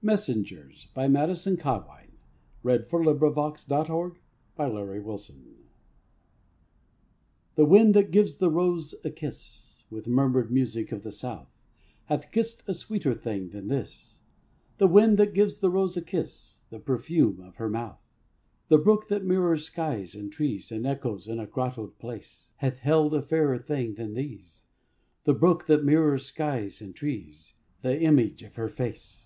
[0.00, 2.86] n Heaven, upon her eyes Once gazed the eyes of
[3.34, 4.12] God.
[4.56, 5.42] MESSENGERS
[7.56, 11.50] The wind, that gives the rose a kiss, With murmured music of the south,
[12.04, 14.20] Hath kissed a sweeter thing than this;
[14.76, 17.68] The wind, that gives the rose a kiss, Hath kissed the red rose of her
[17.68, 18.00] mouth.
[18.68, 23.14] The brook, that mirrors skies and trees, And echoes in a grottoed place, Hath held
[23.14, 24.62] a fairer thing than these;
[25.24, 29.24] The brook, that mirrors skies and trees, Hath held the image of her face.